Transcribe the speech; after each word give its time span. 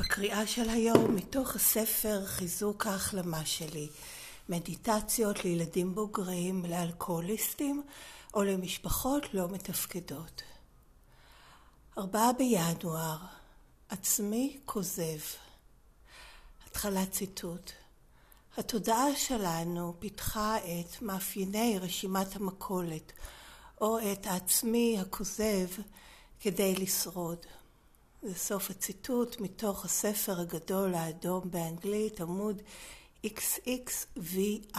הקריאה 0.00 0.46
של 0.46 0.70
היום 0.70 1.14
מתוך 1.14 1.56
הספר 1.56 2.26
חיזוק 2.26 2.86
ההחלמה 2.86 3.44
שלי, 3.44 3.88
מדיטציות 4.48 5.44
לילדים 5.44 5.94
בוגרים, 5.94 6.64
לאלכוהוליסטים 6.68 7.82
או 8.34 8.42
למשפחות 8.42 9.34
לא 9.34 9.48
מתפקדות. 9.48 10.42
ארבעה 11.98 12.32
בינואר, 12.32 13.16
עצמי 13.88 14.60
כוזב. 14.64 15.18
התחלת 16.66 17.10
ציטוט. 17.10 17.70
התודעה 18.56 19.16
שלנו 19.16 19.94
פיתחה 19.98 20.56
את 20.58 21.02
מאפייני 21.02 21.78
רשימת 21.80 22.36
המכולת 22.36 23.12
או 23.80 23.98
את 24.12 24.26
העצמי 24.26 24.98
הכוזב 25.00 25.68
כדי 26.40 26.74
לשרוד. 26.74 27.46
זה 28.22 28.34
סוף 28.34 28.70
הציטוט 28.70 29.40
מתוך 29.40 29.84
הספר 29.84 30.40
הגדול 30.40 30.94
האדום 30.94 31.50
באנגלית, 31.50 32.20
עמוד 32.20 32.62
XXVI. 33.26 34.78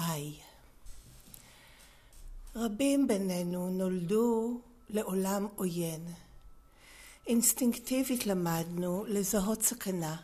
רבים 2.55 3.08
בינינו 3.08 3.70
נולדו 3.70 4.59
לעולם 4.90 5.48
עוין. 5.55 6.05
אינסטינקטיבית 7.27 8.26
למדנו 8.26 9.05
לזהות 9.08 9.62
סכנה. 9.62 10.16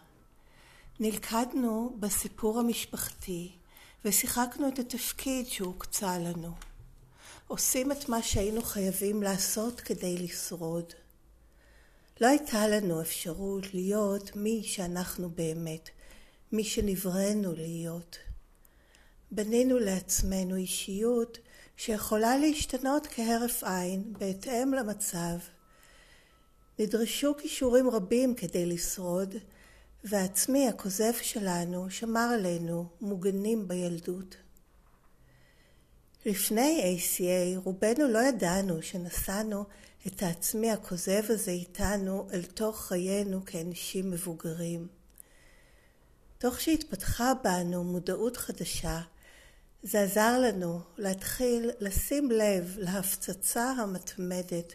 נלכדנו 0.99 1.95
בסיפור 1.99 2.59
המשפחתי 2.59 3.51
ושיחקנו 4.05 4.67
את 4.67 4.79
התפקיד 4.79 5.47
שהוקצה 5.47 6.17
לנו. 6.17 6.51
עושים 7.47 7.91
את 7.91 8.09
מה 8.09 8.21
שהיינו 8.21 8.61
חייבים 8.61 9.23
לעשות 9.23 9.81
כדי 9.81 10.17
לשרוד. 10.17 10.93
לא 12.21 12.27
הייתה 12.27 12.67
לנו 12.67 13.01
אפשרות 13.01 13.73
להיות 13.73 14.35
מי 14.35 14.63
שאנחנו 14.63 15.29
באמת, 15.29 15.89
מי 16.51 16.63
שנבראנו 16.63 17.53
להיות. 17.53 18.17
בנינו 19.31 19.79
לעצמנו 19.79 20.55
אישיות 20.55 21.37
שיכולה 21.77 22.37
להשתנות 22.37 23.07
כהרף 23.07 23.63
עין 23.63 24.13
בהתאם 24.19 24.73
למצב. 24.73 25.37
נדרשו 26.79 27.35
כישורים 27.37 27.89
רבים 27.89 28.35
כדי 28.35 28.65
לשרוד, 28.65 29.35
והעצמי 30.03 30.67
הכוזב 30.67 31.13
שלנו 31.21 31.89
שמר 31.89 32.29
עלינו 32.33 32.85
מוגנים 33.01 33.67
בילדות. 33.67 34.37
לפני 36.25 36.97
ACA 36.97 37.59
רובנו 37.63 38.07
לא 38.07 38.19
ידענו 38.23 38.81
שנשאנו 38.81 39.65
את 40.07 40.23
העצמי 40.23 40.71
הכוזב 40.71 41.23
הזה 41.29 41.51
איתנו 41.51 42.27
אל 42.33 42.43
תוך 42.43 42.81
חיינו 42.87 43.45
כאנשים 43.45 44.11
מבוגרים. 44.11 44.87
תוך 46.37 46.59
שהתפתחה 46.59 47.33
בנו 47.43 47.83
מודעות 47.83 48.37
חדשה, 48.37 49.01
זה 49.83 50.01
עזר 50.01 50.39
לנו 50.39 50.79
להתחיל 50.97 51.71
לשים 51.79 52.31
לב 52.31 52.75
להפצצה 52.77 53.63
המתמדת 53.63 54.73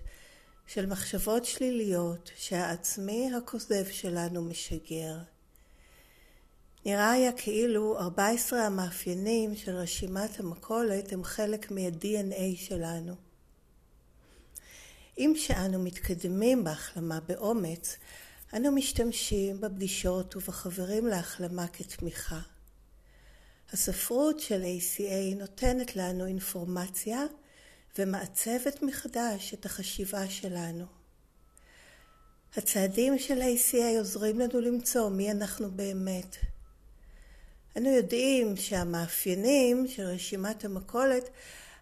של 0.66 0.86
מחשבות 0.86 1.44
שליליות 1.44 2.30
שהעצמי 2.36 3.30
הכוזב 3.36 3.84
שלנו 3.90 4.42
משגר. 4.42 5.16
נראה 6.86 7.10
היה 7.10 7.32
כאילו 7.32 7.98
14 7.98 8.66
המאפיינים 8.66 9.56
של 9.56 9.76
רשימת 9.76 10.40
המכולת 10.40 11.12
הם 11.12 11.24
חלק 11.24 11.70
מה-DNA 11.70 12.56
שלנו. 12.56 13.31
אם 15.18 15.32
שאנו 15.36 15.78
מתקדמים 15.78 16.64
בהחלמה 16.64 17.20
באומץ, 17.20 17.96
אנו 18.56 18.72
משתמשים 18.72 19.60
בפגישות 19.60 20.36
ובחברים 20.36 21.06
להחלמה 21.06 21.68
כתמיכה. 21.68 22.40
הספרות 23.72 24.40
של 24.40 24.62
ACA 24.62 25.38
נותנת 25.38 25.96
לנו 25.96 26.26
אינפורמציה 26.26 27.24
ומעצבת 27.98 28.82
מחדש 28.82 29.54
את 29.54 29.66
החשיבה 29.66 30.30
שלנו. 30.30 30.84
הצעדים 32.56 33.18
של 33.18 33.42
ACA 33.42 33.98
עוזרים 33.98 34.38
לנו 34.38 34.60
למצוא 34.60 35.08
מי 35.08 35.30
אנחנו 35.30 35.70
באמת. 35.70 36.36
אנו 37.76 37.88
יודעים 37.88 38.56
שהמאפיינים 38.56 39.88
של 39.88 40.02
רשימת 40.02 40.64
המכולת 40.64 41.30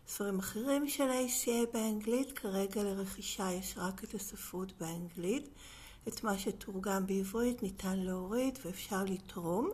ספרים 0.09 0.39
אחרים 0.39 0.89
של 0.89 1.09
ACA 1.11 1.73
באנגלית. 1.73 2.39
כרגע 2.39 2.83
לרכישה 2.83 3.53
יש 3.53 3.75
רק 3.77 4.05
את 4.05 4.15
הספרות 4.15 4.73
באנגלית. 4.81 5.49
את 6.09 6.25
מה 6.25 6.39
שתורגם 6.39 7.07
בעברית 7.07 7.63
ניתן 7.63 7.99
להוריד 7.99 8.59
ואפשר 8.65 9.05
לתרום. 9.05 9.71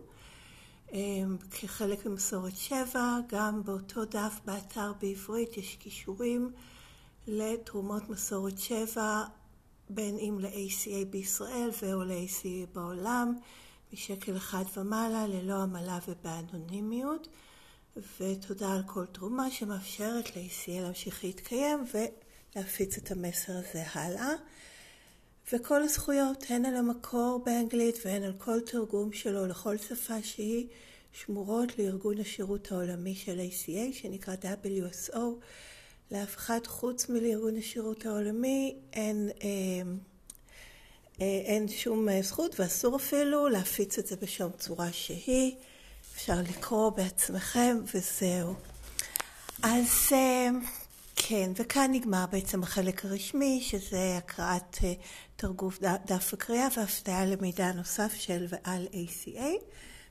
אמ, 0.92 1.36
כחלק 1.50 2.06
ממסורת 2.06 2.56
שבע, 2.56 3.18
גם 3.28 3.64
באותו 3.64 4.04
דף 4.04 4.40
באתר 4.44 4.92
בעברית 5.00 5.56
יש 5.56 5.76
קישורים 5.76 6.50
לתרומות 7.26 8.08
מסורת 8.08 8.58
שבע, 8.58 9.24
בין 9.90 10.18
אם 10.18 10.38
ל-ACA 10.40 11.04
בישראל 11.10 11.70
ו/או 11.82 12.04
ל-ACA 12.04 12.74
בעולם. 12.74 13.34
משקל 13.92 14.36
אחד 14.36 14.64
ומעלה, 14.76 15.26
ללא 15.26 15.62
עמלה 15.62 15.98
ובאנונימיות, 16.08 17.28
ותודה 18.20 18.72
על 18.72 18.82
כל 18.86 19.06
תרומה 19.06 19.50
שמאפשרת 19.50 20.36
ל-ACL 20.36 20.80
להמשיך 20.82 21.24
להתקיים 21.24 21.84
ולהפיץ 21.92 22.96
את 22.96 23.10
המסר 23.10 23.52
הזה 23.52 23.84
הלאה. 23.92 24.32
וכל 25.52 25.82
הזכויות, 25.82 26.44
הן 26.48 26.64
על 26.64 26.76
המקור 26.76 27.42
באנגלית 27.46 27.96
והן 28.04 28.22
על 28.22 28.32
כל 28.38 28.60
תרגום 28.60 29.12
שלו 29.12 29.46
לכל 29.46 29.78
שפה 29.78 30.22
שהיא, 30.22 30.66
שמורות 31.12 31.78
לארגון 31.78 32.20
השירות 32.20 32.72
העולמי 32.72 33.14
של 33.14 33.40
ACA, 33.40 33.92
שנקרא 33.92 34.34
WSO. 34.34 35.18
לאף 36.10 36.36
אחד 36.36 36.66
חוץ 36.66 37.08
מלארגון 37.08 37.56
השירות 37.56 38.06
העולמי 38.06 38.76
אין, 38.92 39.30
אה, 39.42 39.92
אין 41.20 41.68
שום 41.68 42.08
זכות 42.22 42.60
ואסור 42.60 42.96
אפילו 42.96 43.48
להפיץ 43.48 43.98
את 43.98 44.06
זה 44.06 44.16
בשום 44.16 44.50
צורה 44.58 44.92
שהיא. 44.92 45.54
אפשר 46.14 46.40
לקרוא 46.48 46.90
בעצמכם 46.90 47.76
וזהו. 47.94 48.54
אז 49.62 49.88
אה, 50.12 50.48
כן, 51.16 51.50
וכאן 51.56 51.90
נגמר 51.92 52.24
בעצם 52.30 52.62
החלק 52.62 53.04
הרשמי, 53.04 53.60
שזה 53.62 54.16
הקראת 54.18 54.78
אה, 54.84 54.92
תרגוף 55.36 55.78
דף 56.06 56.34
הקריאה 56.34 56.68
והפתעה 56.76 57.26
למידע 57.26 57.72
נוסף 57.72 58.14
של 58.14 58.46
ועל 58.48 58.86
ACA. 58.92 59.44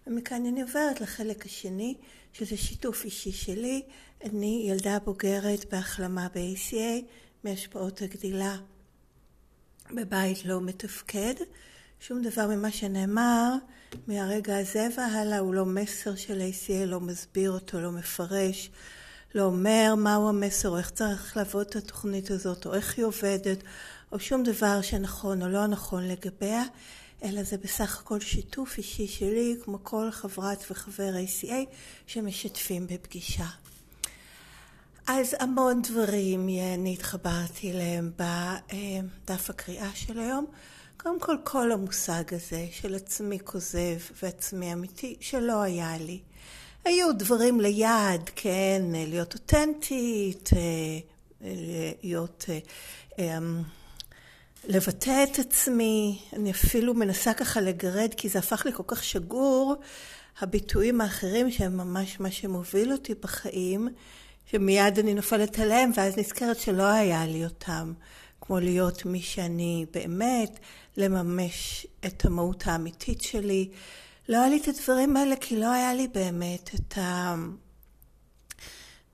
ומכאן 0.07 0.45
אני 0.45 0.61
עוברת 0.61 1.01
לחלק 1.01 1.45
השני, 1.45 1.95
שזה 2.33 2.57
שיתוף 2.57 3.05
אישי 3.05 3.31
שלי. 3.31 3.81
אני 4.23 4.65
ילדה 4.69 4.99
בוגרת 4.99 5.65
בהחלמה 5.71 6.27
ב-ACA 6.33 7.03
מהשפעות 7.43 8.01
הגדילה 8.01 8.57
בבית 9.91 10.45
לא 10.45 10.61
מתפקד. 10.61 11.33
שום 11.99 12.21
דבר 12.21 12.47
ממה 12.47 12.71
שנאמר 12.71 13.53
מהרגע 14.07 14.57
הזה 14.57 14.87
והלאה 14.97 15.39
הוא 15.39 15.53
לא 15.53 15.65
מסר 15.65 16.15
של 16.15 16.41
ACA, 16.41 16.85
לא 16.85 16.99
מסביר 16.99 17.51
אותו, 17.51 17.81
לא 17.81 17.91
מפרש, 17.91 18.69
לא 19.35 19.43
אומר 19.43 19.95
מהו 19.97 20.29
המסר 20.29 20.69
או 20.69 20.77
איך 20.77 20.89
צריך 20.89 21.37
לעבוד 21.37 21.65
את 21.69 21.75
התוכנית 21.75 22.31
הזאת 22.31 22.65
או 22.65 22.73
איך 22.73 22.97
היא 22.97 23.05
עובדת 23.05 23.63
או 24.11 24.19
שום 24.19 24.43
דבר 24.43 24.81
שנכון 24.81 25.41
או 25.41 25.47
לא 25.47 25.67
נכון 25.67 26.07
לגביה, 26.07 26.63
אלא 27.23 27.43
זה 27.43 27.57
בסך 27.57 27.99
הכל 27.99 28.19
שיתוף 28.19 28.77
אישי 28.77 29.07
שלי 29.07 29.55
כמו 29.63 29.79
כל 29.83 30.11
חברת 30.11 30.63
וחבר 30.71 31.13
ACA 31.25 31.53
שמשתפים 32.07 32.87
בפגישה. 32.87 33.47
אז 35.07 35.35
המון 35.39 35.81
דברים 35.81 36.49
אני 36.73 36.93
התחברתי 36.93 37.71
אליהם 37.71 38.11
בדף 38.15 39.49
הקריאה 39.49 39.89
של 39.93 40.19
היום. 40.19 40.45
קודם 40.97 41.19
כל, 41.19 41.35
כל 41.43 41.71
המושג 41.71 42.33
הזה 42.33 42.65
של 42.71 42.95
עצמי 42.95 43.39
כוזב 43.43 43.97
ועצמי 44.23 44.73
אמיתי, 44.73 45.15
שלא 45.19 45.61
היה 45.61 45.97
לי. 45.97 46.19
היו 46.85 47.13
דברים 47.13 47.61
ליד, 47.61 48.29
כן, 48.35 48.81
להיות 48.91 49.33
אותנטית, 49.33 50.49
אה, 50.55 50.99
להיות, 52.03 52.45
אה, 52.49 52.59
אמ, 53.37 53.61
לבטא 54.67 55.23
את 55.23 55.39
עצמי. 55.39 56.19
אני 56.33 56.51
אפילו 56.51 56.93
מנסה 56.93 57.33
ככה 57.33 57.61
לגרד, 57.61 58.13
כי 58.17 58.29
זה 58.29 58.39
הפך 58.39 58.65
לי 58.65 58.71
כל 58.73 58.83
כך 58.87 59.03
שגור, 59.03 59.75
הביטויים 60.39 61.01
האחרים 61.01 61.51
שהם 61.51 61.77
ממש 61.77 62.19
מה 62.19 62.31
שמוביל 62.31 62.91
אותי 62.91 63.13
בחיים, 63.15 63.87
שמיד 64.51 64.99
אני 64.99 65.13
נופלת 65.13 65.59
עליהם, 65.59 65.91
ואז 65.95 66.17
נזכרת 66.17 66.59
שלא 66.59 66.83
היה 66.83 67.25
לי 67.25 67.45
אותם. 67.45 67.93
כמו 68.41 68.59
להיות 68.59 69.05
מי 69.05 69.21
שאני 69.21 69.85
באמת, 69.93 70.59
לממש 70.97 71.87
את 72.05 72.25
המהות 72.25 72.67
האמיתית 72.67 73.21
שלי. 73.21 73.69
לא 74.29 74.37
היה 74.37 74.49
לי 74.49 74.57
את 74.57 74.67
הדברים 74.67 75.17
האלה 75.17 75.35
כי 75.35 75.59
לא 75.59 75.71
היה 75.71 75.93
לי 75.93 76.07
באמת 76.07 76.69
את 76.75 76.97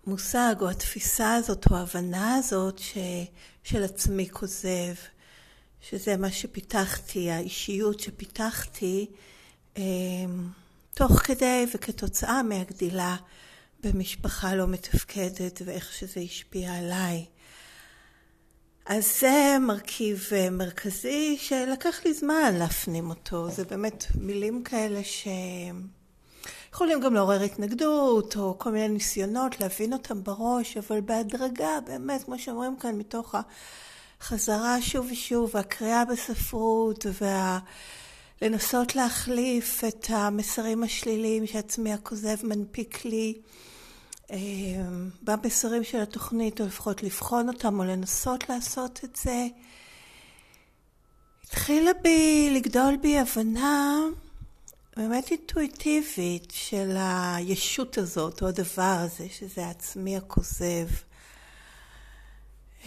המושג 0.07 0.55
או 0.61 0.69
התפיסה 0.69 1.35
הזאת 1.35 1.71
או 1.71 1.75
ההבנה 1.75 2.35
הזאת 2.35 2.79
ש... 2.79 2.97
של 3.63 3.83
עצמי 3.83 4.29
כוזב, 4.29 4.93
שזה 5.81 6.17
מה 6.17 6.31
שפיתחתי, 6.31 7.31
האישיות 7.31 7.99
שפיתחתי 7.99 9.05
אמ, 9.77 9.83
תוך 10.93 11.11
כדי 11.11 11.65
וכתוצאה 11.73 12.43
מהגדילה 12.43 13.15
במשפחה 13.83 14.55
לא 14.55 14.67
מתפקדת 14.67 15.61
ואיך 15.65 15.93
שזה 15.93 16.19
השפיע 16.19 16.73
עליי. 16.73 17.25
אז 18.85 19.19
זה 19.19 19.57
מרכיב 19.61 20.27
אה, 20.31 20.49
מרכזי 20.49 21.37
שלקח 21.39 22.05
לי 22.05 22.13
זמן 22.13 22.55
להפנים 22.59 23.09
אותו. 23.09 23.49
זה 23.49 23.65
באמת 23.65 24.05
מילים 24.15 24.63
כאלה 24.63 25.01
שיכולים 26.69 26.99
גם 26.99 27.13
לעורר 27.13 27.41
התנגדות, 27.41 28.35
או 28.35 28.59
כל 28.59 28.71
מיני 28.71 28.87
ניסיונות 28.87 29.59
להבין 29.59 29.93
אותם 29.93 30.23
בראש, 30.23 30.77
אבל 30.77 31.01
בהדרגה, 31.01 31.79
באמת, 31.85 32.23
כמו 32.23 32.39
שאומרים 32.39 32.77
כאן, 32.77 32.95
מתוך 32.95 33.35
החזרה 34.19 34.81
שוב 34.81 35.07
ושוב, 35.11 35.51
והקריאה 35.53 36.05
בספרות, 36.05 37.05
וה... 37.21 37.59
לנסות 38.41 38.95
להחליף 38.95 39.83
את 39.87 40.05
המסרים 40.09 40.83
השליליים 40.83 41.47
שעצמי 41.47 41.93
הכוזב 41.93 42.45
מנפיק 42.45 43.05
לי. 43.05 43.41
אמ, 44.31 45.09
במסרים 45.21 45.83
של 45.83 46.01
התוכנית, 46.01 46.61
או 46.61 46.65
לפחות 46.65 47.03
לבחון 47.03 47.49
אותם, 47.49 47.79
או 47.79 47.83
לנסות 47.83 48.49
לעשות 48.49 48.99
את 49.03 49.15
זה, 49.15 49.47
התחילה 51.43 51.91
בי, 52.01 52.49
לגדול 52.55 52.97
בי 53.01 53.19
הבנה 53.19 53.99
באמת 54.97 55.31
אינטואיטיבית 55.31 56.51
של 56.51 56.95
הישות 56.97 57.97
הזאת, 57.97 58.41
או 58.41 58.47
הדבר 58.47 58.95
הזה, 58.99 59.27
שזה 59.29 59.65
העצמי 59.65 60.17
הכוזב, 60.17 60.87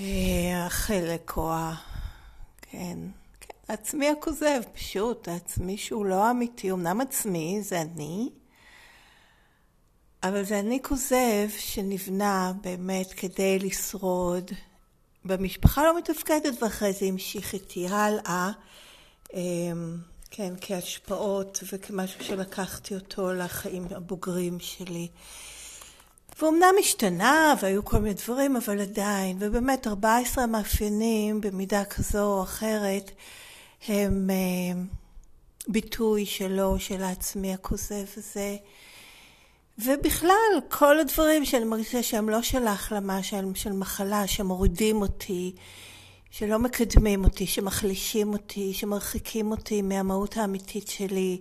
אה, 0.01 0.67
החלק 0.67 1.37
או 1.37 1.53
ה... 1.53 1.75
כן, 2.63 2.99
כן, 3.41 3.55
העצמי 3.69 4.09
הכוזב, 4.09 4.61
פשוט, 4.75 5.29
העצמי 5.29 5.77
שהוא 5.77 6.07
לא 6.07 6.31
אמיתי, 6.31 6.71
אמנם 6.71 7.01
עצמי, 7.01 7.59
זה 7.63 7.81
אני, 7.81 8.31
אבל 10.23 10.45
זה 10.45 10.59
אני 10.59 10.79
כוזב 10.83 11.49
שנבנה 11.59 12.53
באמת 12.63 13.13
כדי 13.13 13.59
לשרוד 13.59 14.51
במשפחה 15.25 15.85
לא 15.85 15.99
מתפקדת 15.99 16.63
ואחרי 16.63 16.93
זה 16.93 17.07
המשיך 17.07 17.55
איתי 17.55 17.89
הלאה, 17.89 18.51
אמ, 19.35 19.97
כן, 20.31 20.55
כהשפעות 20.61 21.65
וכמשהו 21.73 22.25
שלקחתי 22.25 22.95
אותו 22.95 23.33
לחיים 23.33 23.87
הבוגרים 23.91 24.61
שלי. 24.61 25.09
ואומנם 26.39 26.75
השתנה 26.81 27.55
והיו 27.61 27.85
כל 27.85 27.99
מיני 27.99 28.15
דברים, 28.15 28.57
אבל 28.57 28.81
עדיין, 28.81 29.37
ובאמת 29.41 29.87
14 29.87 30.47
מאפיינים 30.47 31.41
במידה 31.41 31.85
כזו 31.85 32.25
או 32.25 32.43
אחרת 32.43 33.11
הם 33.89 34.31
אמ, 34.31 34.87
ביטוי 35.69 36.27
שלו, 36.27 36.79
של 36.79 37.03
העצמי 37.03 37.55
הכוזב 37.55 38.05
הזה. 38.17 38.57
ובכלל, 39.79 40.61
כל 40.69 40.99
הדברים 40.99 41.45
שאני 41.45 41.65
מרגישה 41.65 42.03
שהם 42.03 42.29
לא 42.29 42.43
של 42.43 42.67
ההחלמה, 42.67 43.23
שהם 43.23 43.55
של 43.55 43.73
מחלה, 43.73 44.27
שמורידים 44.27 45.03
אותי, 45.03 45.55
שלא 46.31 46.59
מקדמים 46.59 47.25
אותי, 47.25 47.47
שמחלישים 47.47 48.33
אותי, 48.33 48.75
שמרחיקים 48.75 49.51
אותי 49.51 49.83
מהמהות 49.83 50.37
האמיתית 50.37 50.89
שלי, 50.89 51.41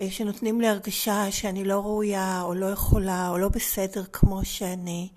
אה, 0.00 0.10
שנותנים 0.10 0.60
לי 0.60 0.68
הרגשה 0.68 1.30
שאני 1.30 1.64
לא 1.64 1.80
ראויה, 1.80 2.42
או 2.42 2.54
לא 2.54 2.66
יכולה, 2.66 3.28
או 3.30 3.38
לא 3.38 3.48
בסדר 3.48 4.04
כמו 4.12 4.44
שאני. 4.44 5.08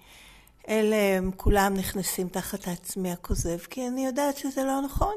אלה 0.69 1.17
הם 1.17 1.31
כולם 1.37 1.73
נכנסים 1.73 2.27
תחת 2.27 2.67
העצמי 2.67 3.11
הכוזב, 3.11 3.57
כי 3.57 3.87
אני 3.87 4.05
יודעת 4.05 4.37
שזה 4.37 4.63
לא 4.63 4.81
נכון. 4.81 5.15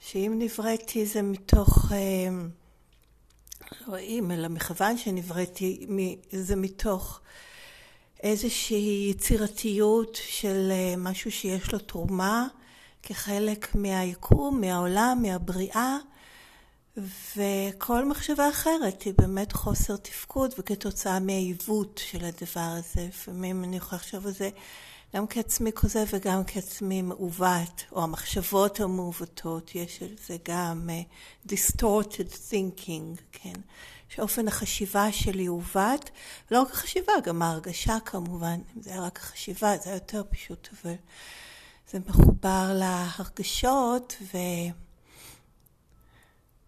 שאם 0.00 0.34
נבראתי 0.38 1.06
זה 1.06 1.22
מתוך... 1.22 1.92
אה, 1.92 2.28
רואים, 3.86 4.30
אלא 4.30 4.48
מכיוון 4.48 4.98
שנבראתי, 4.98 5.86
זה 6.32 6.56
מתוך 6.56 7.20
איזושהי 8.22 9.08
יצירתיות 9.10 10.18
של 10.28 10.68
אה, 10.70 10.94
משהו 10.96 11.32
שיש 11.32 11.72
לו 11.72 11.78
תרומה 11.78 12.46
כחלק 13.02 13.74
מהיקום, 13.74 14.60
מהעולם, 14.60 15.18
מהבריאה, 15.22 15.96
וכל 17.36 18.04
מחשבה 18.04 18.48
אחרת 18.50 19.02
היא 19.02 19.14
באמת 19.18 19.52
חוסר 19.52 19.96
תפקוד 19.96 20.54
וכתוצאה 20.58 21.20
מהעיוות 21.20 22.00
של 22.04 22.24
הדבר 22.24 22.60
הזה. 22.78 23.06
לפעמים 23.08 23.64
אני 23.64 23.76
יכולה 23.76 24.00
לחשוב 24.00 24.26
על 24.26 24.32
זה 24.32 24.50
גם 25.14 25.26
כעצמי 25.26 25.72
כוזב 25.72 26.04
וגם 26.12 26.42
כעצמי 26.46 27.02
מעוות, 27.02 27.84
או 27.92 28.02
המחשבות 28.02 28.80
המעוותות, 28.80 29.74
יש 29.74 30.02
על 30.02 30.14
זה 30.26 30.36
גם 30.44 30.90
uh, 30.90 31.48
distorted 31.52 32.32
thinking, 32.50 33.22
כן, 33.32 33.60
שאופן 34.08 34.48
החשיבה 34.48 35.12
שלי 35.12 35.46
עוות, 35.46 36.10
לא 36.50 36.62
רק 36.62 36.70
החשיבה, 36.70 37.12
גם 37.24 37.42
ההרגשה 37.42 37.96
כמובן, 38.04 38.60
אם 38.76 38.82
זה 38.82 38.90
היה 38.90 39.00
רק 39.00 39.18
החשיבה 39.18 39.76
זה 39.76 39.90
היה 39.90 39.96
יותר 39.96 40.22
פשוט, 40.30 40.68
אבל 40.72 40.94
זה 41.90 41.98
מחובר 42.06 42.72
להרגשות 42.74 44.16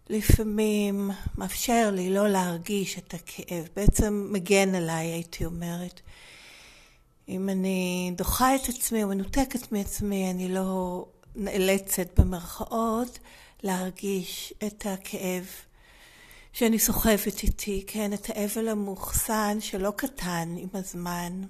ולפעמים 0.09 1.11
מאפשר 1.37 1.91
לי 1.93 2.13
לא 2.13 2.27
להרגיש 2.27 2.97
את 2.97 3.13
הכאב, 3.13 3.67
בעצם 3.75 4.29
מגן 4.31 4.75
עליי 4.75 5.07
הייתי 5.07 5.45
אומרת. 5.45 6.01
אם 7.29 7.49
אני 7.49 8.11
דוחה 8.17 8.55
את 8.55 8.69
עצמי 8.69 9.03
או 9.03 9.07
מנותקת 9.07 9.71
מעצמי, 9.71 10.31
אני 10.31 10.53
לא 10.53 11.05
נאלצת 11.35 12.19
במרכאות 12.19 13.19
להרגיש 13.63 14.53
את 14.67 14.85
הכאב 14.85 15.45
שאני 16.53 16.79
סוחבת 16.79 17.43
איתי, 17.43 17.83
כן, 17.87 18.13
את 18.13 18.29
האבל 18.29 18.67
המאוחסן 18.67 19.57
שלא 19.61 19.93
קטן 19.95 20.55
עם 20.57 20.67
הזמן, 20.73 21.41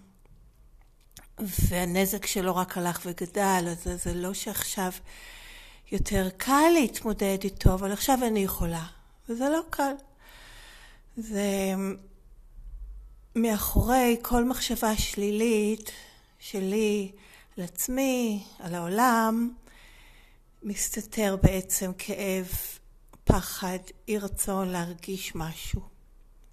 והנזק 1.39 2.25
שלו 2.25 2.55
רק 2.55 2.77
הלך 2.77 3.01
וגדל, 3.05 3.65
אז 3.67 4.03
זה 4.03 4.13
לא 4.13 4.33
שעכשיו 4.33 4.91
יותר 5.91 6.29
קל 6.37 6.69
להתמודד 6.73 7.37
איתו, 7.43 7.73
אבל 7.73 7.91
עכשיו 7.91 8.19
אני 8.27 8.39
יכולה, 8.39 8.85
וזה 9.29 9.49
לא 9.49 9.61
קל. 9.69 9.93
זה 11.17 11.73
מאחורי 13.41 14.17
כל 14.21 14.45
מחשבה 14.45 14.97
שלילית 14.97 15.91
שלי 16.39 17.11
על 17.57 17.63
עצמי, 17.63 18.43
על 18.59 18.75
העולם, 18.75 19.53
מסתתר 20.63 21.35
בעצם 21.43 21.91
כאב, 21.97 22.47
פחד, 23.23 23.79
אי 24.07 24.17
רצון 24.17 24.69
להרגיש 24.69 25.35
משהו 25.35 25.81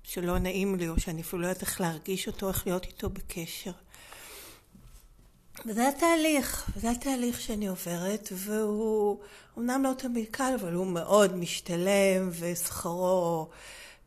שלא 0.02 0.38
נעים 0.38 0.75
לי, 0.75 0.88
או 0.88 1.00
שאני 1.00 1.23
אפילו 1.23 1.43
לא 1.43 1.47
יודעת 1.47 1.62
איך 1.62 1.81
להרגיש 1.81 2.26
אותו, 2.26 2.49
איך 2.49 2.66
להיות 2.66 2.85
איתו 2.85 3.11
בקשר. 3.11 3.73
וזה 5.66 5.88
התהליך, 5.88 6.71
וזה 6.76 6.90
התהליך 6.90 7.40
שאני 7.40 7.66
עוברת, 7.66 8.28
והוא 8.33 9.19
אמנם 9.59 9.83
לא 9.83 9.93
תמיד 9.99 10.26
קל, 10.31 10.55
אבל 10.61 10.73
הוא 10.73 10.87
מאוד 10.87 11.37
משתלם, 11.37 12.31
ושכרו 12.33 13.49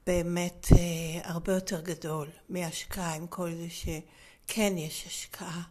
באמת 0.08 0.68
אה, 0.72 1.22
הרבה 1.24 1.54
יותר 1.54 1.82
גדול 1.82 2.28
מהשקעה, 2.50 3.16
עם 3.16 3.28
כל 3.28 3.50
זה 3.54 3.68
שכן 3.70 4.74
יש 4.78 5.06
השקעה. 5.08 5.62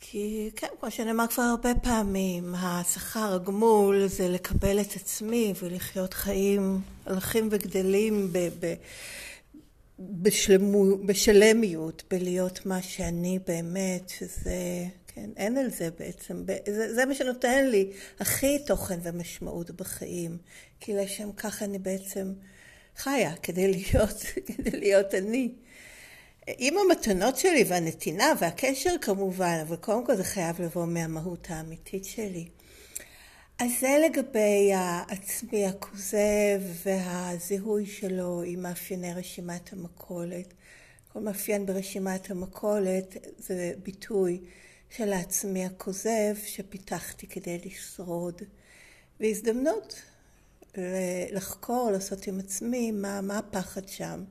כי 0.00 0.50
כן, 0.56 0.66
כמו 0.80 0.90
שנאמר 0.90 1.26
כבר 1.26 1.42
הרבה 1.42 1.74
פעמים, 1.82 2.54
השכר, 2.54 3.34
הגמול, 3.34 4.06
זה 4.06 4.28
לקבל 4.28 4.80
את 4.80 4.96
עצמי 4.96 5.52
ולחיות 5.62 6.14
חיים 6.14 6.80
הולכים 7.06 7.48
וגדלים 7.50 8.32
ב... 8.32 8.38
ב 8.60 8.74
בשלמו, 10.00 10.96
בשלמיות, 10.96 12.02
בלהיות 12.10 12.66
מה 12.66 12.82
שאני 12.82 13.38
באמת, 13.46 14.08
שזה, 14.08 14.86
כן, 15.06 15.30
אין 15.36 15.56
על 15.56 15.70
זה 15.70 15.88
בעצם, 15.98 16.44
זה, 16.66 16.94
זה 16.94 17.04
מה 17.06 17.14
שנותן 17.14 17.66
לי 17.66 17.90
הכי 18.20 18.58
תוכן 18.66 18.98
ומשמעות 19.02 19.70
בחיים, 19.70 20.38
כי 20.80 20.94
לשם 20.94 21.32
כך 21.32 21.62
אני 21.62 21.78
בעצם 21.78 22.32
חיה, 22.98 23.36
כדי 23.36 23.72
להיות, 23.72 24.22
כדי 24.56 24.80
להיות 24.80 25.14
אני. 25.14 25.52
עם 26.58 26.74
המתנות 26.78 27.36
שלי 27.36 27.64
והנתינה 27.68 28.32
והקשר 28.40 28.94
כמובן, 29.00 29.58
אבל 29.62 29.76
קודם 29.76 30.06
כל 30.06 30.16
זה 30.16 30.24
חייב 30.24 30.62
לבוא 30.62 30.86
מהמהות 30.86 31.46
האמיתית 31.50 32.04
שלי. 32.04 32.48
אז 33.58 33.70
זה 33.80 33.96
לגבי 34.04 34.72
העצמי 34.74 35.66
הכוזב 35.66 36.60
והזיהוי 36.84 37.86
שלו 37.86 38.42
עם 38.46 38.62
מאפייני 38.62 39.14
רשימת 39.14 39.72
המכולת. 39.72 40.54
כל 41.12 41.20
מאפיין 41.20 41.66
ברשימת 41.66 42.30
המכולת 42.30 43.16
זה 43.38 43.72
ביטוי 43.82 44.40
של 44.90 45.12
העצמי 45.12 45.64
הכוזב 45.64 46.36
שפיתחתי 46.44 47.26
כדי 47.26 47.58
לשרוד. 47.64 48.42
והזדמנות 49.20 50.02
לחקור, 51.32 51.90
לעשות 51.92 52.26
עם 52.26 52.38
עצמי 52.38 52.90
מה, 52.90 53.20
מה 53.20 53.38
הפחד 53.38 53.88
שם, 53.88 54.24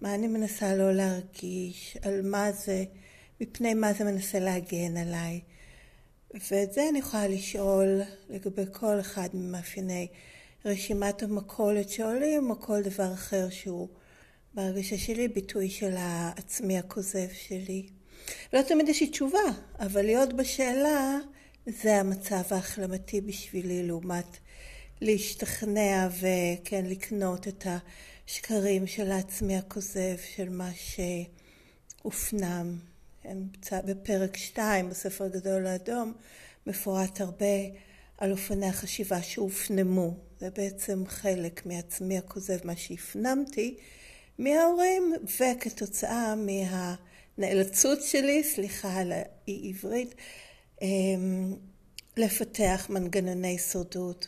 מה 0.00 0.14
אני 0.14 0.26
מנסה 0.26 0.76
לא 0.76 0.92
להרגיש, 0.92 1.96
על 2.02 2.22
מה 2.22 2.52
זה, 2.52 2.84
מפני 3.40 3.74
מה 3.74 3.92
זה 3.92 4.04
מנסה 4.04 4.38
להגן 4.38 4.96
עליי. 4.96 5.40
ואת 6.50 6.72
זה 6.72 6.88
אני 6.88 6.98
יכולה 6.98 7.28
לשאול 7.28 8.00
לגבי 8.28 8.64
כל 8.72 9.00
אחד 9.00 9.28
ממאפייני 9.34 10.08
רשימת 10.64 11.22
המכולת 11.22 11.90
שעולים, 11.90 12.50
או 12.50 12.60
כל 12.60 12.82
דבר 12.82 13.12
אחר 13.12 13.50
שהוא 13.50 13.88
בהרגשה 14.54 14.98
שלי 14.98 15.28
ביטוי 15.28 15.70
של 15.70 15.94
העצמי 15.96 16.78
הכוזב 16.78 17.28
שלי. 17.32 17.86
ולא 18.52 18.62
תמיד 18.62 18.88
יש 18.88 19.00
לי 19.00 19.06
תשובה, 19.06 19.38
אבל 19.78 20.02
להיות 20.02 20.32
בשאלה 20.32 21.18
זה 21.66 21.96
המצב 21.96 22.42
ההחלמתי 22.50 23.20
בשבילי 23.20 23.82
לעומת 23.82 24.36
להשתכנע 25.00 26.08
וכן 26.20 26.86
לקנות 26.86 27.48
את 27.48 27.66
השקרים 28.26 28.86
של 28.86 29.10
העצמי 29.10 29.56
הכוזב, 29.56 30.16
של 30.34 30.48
מה 30.48 30.70
שהופנם. 32.02 32.78
בפרק 33.72 34.36
2 34.36 34.90
בספר 34.90 35.24
הגדול 35.24 35.66
האדום 35.66 36.12
מפורט 36.66 37.20
הרבה 37.20 37.56
על 38.18 38.32
אופני 38.32 38.66
החשיבה 38.66 39.22
שהופנמו. 39.22 40.14
זה 40.40 40.50
בעצם 40.50 41.04
חלק 41.06 41.66
מעצמי 41.66 42.18
הכוזב, 42.18 42.58
מה 42.64 42.76
שהפנמתי 42.76 43.76
מההורים, 44.38 45.12
וכתוצאה 45.40 46.34
מהנאלצות 46.36 48.02
שלי, 48.02 48.44
סליחה 48.44 49.00
על 49.00 49.12
האי 49.12 49.68
עברית, 49.68 50.14
אמ, 50.82 51.56
לפתח 52.16 52.86
מנגנוני 52.90 53.58
שורדות 53.58 54.26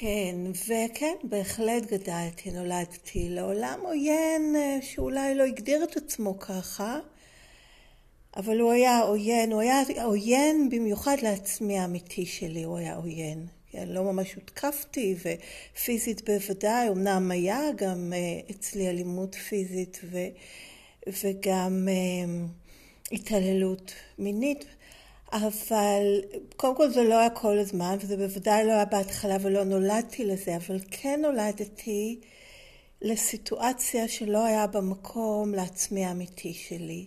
כן, 0.00 0.36
וכן, 0.68 1.14
בהחלט 1.22 1.82
גדלתי, 1.92 2.50
נולדתי 2.50 3.28
לעולם 3.28 3.80
עוין 3.82 4.56
אה, 4.56 4.78
שאולי 4.82 5.34
לא 5.34 5.44
הגדיר 5.44 5.84
את 5.84 5.96
עצמו 5.96 6.38
ככה, 6.38 6.98
אבל 8.36 8.60
הוא 8.60 8.72
היה 8.72 8.98
עוין, 8.98 9.52
הוא 9.52 9.60
היה 9.60 9.82
עוין 10.04 10.68
במיוחד 10.70 11.16
לעצמי 11.22 11.78
האמיתי 11.78 12.26
שלי, 12.26 12.62
הוא 12.62 12.78
היה 12.78 12.94
עוין. 12.94 13.46
כן, 13.70 13.88
לא 13.88 14.04
ממש 14.04 14.34
הותקפתי, 14.34 15.14
ופיזית 15.22 16.30
בוודאי, 16.30 16.88
אמנם 16.88 17.30
היה 17.30 17.60
גם 17.76 18.12
אה, 18.12 18.40
אצלי 18.50 18.88
אלימות 18.88 19.34
פיזית 19.34 20.00
ו, 20.04 20.18
וגם 21.22 21.88
אה, 21.88 22.46
התעללות 23.12 23.92
מינית. 24.18 24.64
אבל 25.32 26.20
קודם 26.56 26.76
כל 26.76 26.90
זה 26.90 27.02
לא 27.02 27.18
היה 27.18 27.30
כל 27.30 27.58
הזמן, 27.58 27.96
וזה 28.00 28.16
בוודאי 28.16 28.66
לא 28.66 28.72
היה 28.72 28.84
בהתחלה 28.84 29.36
ולא 29.40 29.64
נולדתי 29.64 30.24
לזה, 30.24 30.56
אבל 30.56 30.78
כן 30.90 31.20
נולדתי 31.22 32.20
לסיטואציה 33.02 34.08
שלא 34.08 34.44
היה 34.44 34.66
במקום 34.66 35.54
לעצמי 35.54 36.04
האמיתי 36.04 36.52
שלי. 36.52 37.06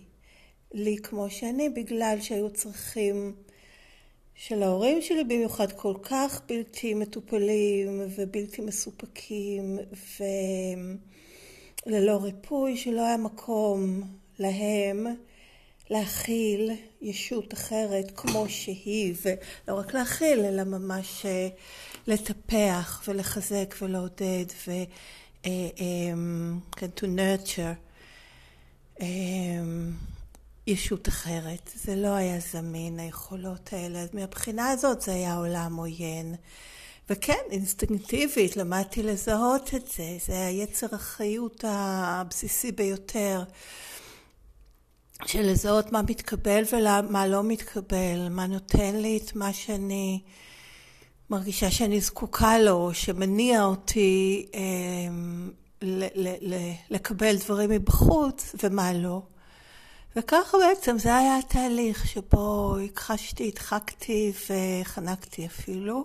לי 0.72 0.96
כמו 1.02 1.30
שאני, 1.30 1.68
בגלל 1.68 2.16
שהיו 2.20 2.50
צריכים 2.50 3.34
של 4.34 4.62
ההורים 4.62 5.02
שלי 5.02 5.24
במיוחד 5.24 5.72
כל 5.72 5.94
כך 6.02 6.42
בלתי 6.48 6.94
מטופלים 6.94 8.02
ובלתי 8.16 8.62
מסופקים 8.62 9.78
וללא 11.86 12.16
ריפוי, 12.16 12.76
שלא 12.76 13.06
היה 13.06 13.16
מקום 13.16 14.02
להם 14.38 15.06
להכיל 15.90 16.70
ישות 17.02 17.54
אחרת 17.54 18.12
כמו 18.16 18.48
שהיא, 18.48 19.14
ולא 19.22 19.78
רק 19.78 19.94
להכיל, 19.94 20.40
אלא 20.40 20.64
ממש 20.64 21.26
אה, 21.26 21.48
לטפח 22.06 23.02
ולחזק 23.08 23.74
ולעודד 23.82 24.44
ו... 24.68 24.70
אה, 25.46 25.68
אמ, 25.78 26.58
כן, 26.76 26.86
to 26.96 27.02
nurture 27.02 27.90
אמ, 29.00 29.92
ישות 30.66 31.08
אחרת. 31.08 31.70
זה 31.74 31.96
לא 31.96 32.08
היה 32.08 32.40
זמין, 32.40 32.98
היכולות 32.98 33.72
האלה. 33.72 34.04
מהבחינה 34.12 34.70
הזאת 34.70 35.00
זה 35.00 35.12
היה 35.12 35.34
עולם 35.34 35.76
עוין. 35.76 36.34
וכן, 37.10 37.42
אינסטינקטיבית 37.50 38.56
למדתי 38.56 39.02
לזהות 39.02 39.74
את 39.74 39.86
זה. 39.86 40.16
זה 40.26 40.46
היצר 40.46 40.86
החיות 40.92 41.64
הבסיסי 41.68 42.72
ביותר. 42.72 43.42
של 45.26 45.42
לזהות 45.42 45.92
מה 45.92 46.02
מתקבל 46.02 46.62
ומה 46.72 47.26
לא 47.26 47.42
מתקבל, 47.42 48.28
מה 48.30 48.46
נותן 48.46 48.96
לי 48.96 49.20
את 49.24 49.36
מה 49.36 49.52
שאני 49.52 50.20
מרגישה 51.30 51.70
שאני 51.70 52.00
זקוקה 52.00 52.58
לו, 52.58 52.90
שמניע 52.94 53.64
אותי 53.64 54.46
אה, 54.54 54.60
ל- 55.82 56.28
ל- 56.28 56.54
ל- 56.54 56.72
לקבל 56.90 57.36
דברים 57.36 57.70
מבחוץ 57.70 58.54
ומה 58.62 58.92
לא. 58.92 59.22
וככה 60.16 60.58
בעצם 60.58 60.98
זה 60.98 61.16
היה 61.16 61.38
התהליך 61.38 62.06
שבו 62.06 62.76
הכחשתי, 62.84 63.48
הדחקתי 63.54 64.32
וחנקתי 64.50 65.46
אפילו 65.46 66.04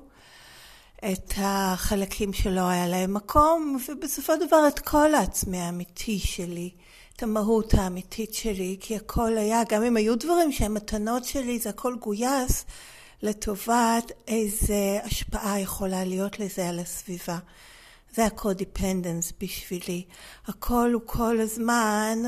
את 1.11 1.33
החלקים 1.37 2.33
שלא 2.33 2.61
היה 2.61 2.87
להם 2.87 3.13
מקום, 3.13 3.77
ובסופו 3.89 4.33
של 4.33 4.47
דבר 4.47 4.67
את 4.67 4.79
כל 4.79 5.15
העצמי 5.15 5.57
האמיתי 5.57 6.19
שלי. 6.19 6.71
את 7.15 7.23
המהות 7.23 7.73
האמיתית 7.73 8.33
שלי, 8.33 8.77
כי 8.79 8.95
הכל 8.95 9.37
היה, 9.37 9.61
גם 9.69 9.83
אם 9.83 9.97
היו 9.97 10.15
דברים 10.15 10.51
שהם 10.51 10.73
מתנות 10.73 11.25
שלי, 11.25 11.59
זה 11.59 11.69
הכל 11.69 11.95
גויס 11.95 12.65
לטובת 13.21 14.11
איזה 14.27 14.99
השפעה 15.03 15.59
יכולה 15.59 16.03
להיות 16.03 16.39
לזה 16.39 16.69
על 16.69 16.79
הסביבה. 16.79 17.37
זה 18.15 18.25
ה-codependence 18.25 19.33
בשבילי. 19.39 20.05
הכל 20.47 20.91
הוא 20.93 21.01
כל 21.05 21.39
הזמן 21.39 22.19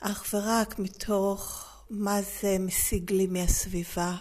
אך 0.00 0.24
ורק 0.34 0.78
מתוך 0.78 1.66
מה 1.90 2.20
זה 2.22 2.56
משיג 2.60 3.12
לי 3.12 3.26
מהסביבה, 3.26 4.14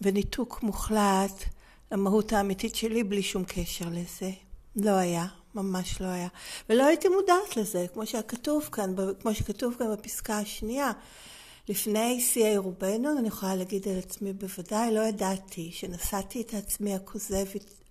וניתוק 0.00 0.62
מוחלט 0.62 1.44
למהות 1.92 2.32
האמיתית 2.32 2.74
שלי 2.74 3.04
בלי 3.04 3.22
שום 3.22 3.44
קשר 3.46 3.84
לזה. 3.90 4.30
לא 4.76 4.90
היה, 4.90 5.26
ממש 5.54 6.00
לא 6.00 6.06
היה. 6.06 6.28
ולא 6.68 6.86
הייתי 6.86 7.08
מודעת 7.08 7.56
לזה, 7.56 7.86
כמו 7.92 8.06
שכתוב 8.06 8.68
כאן, 8.72 8.94
כמו 9.20 9.34
שכתוב 9.34 9.74
כאן 9.78 9.92
בפסקה 9.92 10.38
השנייה. 10.38 10.92
לפני 11.68 12.20
שיאי 12.20 12.56
רובנו, 12.56 13.18
אני 13.18 13.28
יכולה 13.28 13.56
להגיד 13.56 13.88
על 13.88 13.98
עצמי 13.98 14.32
בוודאי, 14.32 14.94
לא 14.94 15.00
ידעתי 15.00 15.70
שנשאתי 15.72 16.40
את 16.40 16.54
עצמי 16.54 16.94
הכוזב 16.94 17.46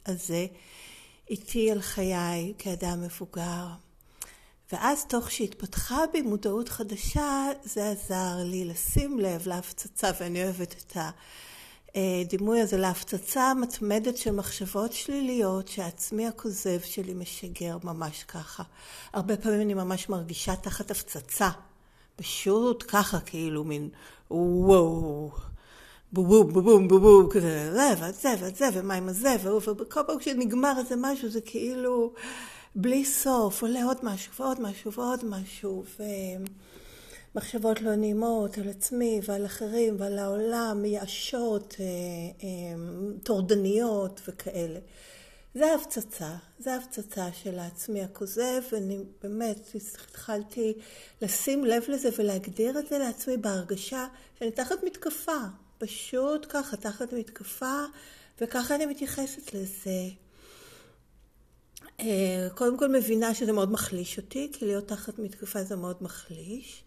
הזה 0.05 0.45
איתי 1.29 1.71
על 1.71 1.81
חיי 1.81 2.53
כאדם 2.57 3.01
מבוגר. 3.01 3.67
ואז 4.71 5.05
תוך 5.05 5.31
שהתפתחה 5.31 5.97
בי 6.13 6.21
מודעות 6.21 6.69
חדשה, 6.69 7.45
זה 7.63 7.89
עזר 7.89 8.35
לי 8.43 8.65
לשים 8.65 9.19
לב 9.19 9.47
להפצצה, 9.47 10.11
ואני 10.19 10.43
אוהבת 10.43 10.75
את 10.87 10.97
הדימוי 11.95 12.61
הזה, 12.61 12.77
להפצצה 12.77 13.43
המתמדת 13.43 14.17
של 14.17 14.31
מחשבות 14.31 14.93
שליליות 14.93 15.67
שהעצמי 15.67 16.27
הכוזב 16.27 16.79
שלי 16.83 17.13
משגר 17.13 17.77
ממש 17.83 18.23
ככה. 18.23 18.63
הרבה 19.13 19.37
פעמים 19.37 19.61
אני 19.61 19.73
ממש 19.73 20.09
מרגישה 20.09 20.55
תחת 20.55 20.91
הפצצה. 20.91 21.49
פשוט 22.15 22.83
ככה, 22.87 23.19
כאילו, 23.19 23.63
מין 23.63 23.89
וואו, 24.31 25.31
בובום, 26.13 26.53
בובום, 26.53 26.87
בובום, 26.87 27.29
כזה, 27.29 27.73
זה, 27.73 27.93
וזה, 27.99 28.33
וזה, 28.39 28.69
ומה 28.73 28.93
עם 28.93 29.09
הזה, 29.09 29.35
וכל 29.49 30.01
פעם 30.07 30.19
כשנגמר 30.19 30.73
איזה 30.77 30.95
משהו, 30.97 31.29
זה 31.29 31.41
כאילו 31.41 32.13
בלי 32.75 33.05
סוף, 33.05 33.61
עולה 33.61 33.83
עוד 33.83 33.97
משהו, 34.03 34.33
ועוד 34.39 34.61
משהו, 34.61 34.91
ועוד 34.91 35.25
משהו, 35.25 35.83
ומחשבות 37.35 37.81
לא 37.81 37.95
נעימות 37.95 38.57
על 38.57 38.69
עצמי 38.69 39.21
ועל 39.25 39.45
אחרים 39.45 39.95
ועל 39.99 40.19
העולם, 40.19 40.81
מייאשות, 40.81 41.75
אה, 41.79 41.85
אה, 42.43 42.75
טורדניות 43.23 44.21
וכאלה. 44.27 44.79
זה 45.55 45.73
הפצצה, 45.73 46.35
זה 46.59 46.75
הפצצה 46.75 47.27
של 47.33 47.59
העצמי 47.59 48.03
הכוזב, 48.03 48.61
ואני 48.71 48.99
באמת 49.23 49.69
התחלתי 49.75 50.73
לשים 51.21 51.65
לב 51.65 51.83
לזה 51.87 52.09
ולהגדיר 52.17 52.79
את 52.79 52.87
זה 52.87 52.97
לעצמי 52.97 53.37
בהרגשה 53.37 54.07
שאני 54.39 54.51
תחת 54.51 54.83
מתקפה, 54.83 55.37
פשוט 55.77 56.45
ככה, 56.49 56.77
תחת 56.77 57.13
מתקפה, 57.13 57.83
וככה 58.41 58.75
אני 58.75 58.85
מתייחסת 58.85 59.53
לזה. 59.53 60.09
אה, 61.99 62.47
קודם 62.55 62.77
כל 62.77 62.87
מבינה 62.87 63.33
שזה 63.33 63.51
מאוד 63.51 63.71
מחליש 63.71 64.17
אותי, 64.17 64.51
כי 64.53 64.65
להיות 64.65 64.87
תחת 64.87 65.19
מתקפה 65.19 65.63
זה 65.63 65.75
מאוד 65.75 65.97
מחליש. 66.01 66.83